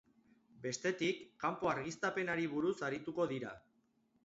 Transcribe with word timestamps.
Bestetik, 0.63 1.19
kanpo 1.43 1.69
argiztapenari 1.73 2.51
buruz 2.57 2.75
arituko 2.91 3.31
dira. 3.37 3.55